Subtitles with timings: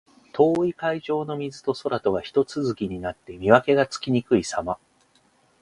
[0.33, 4.79] 遠い海上の水と空とがひと続きになって、見分けがつきにくいさま。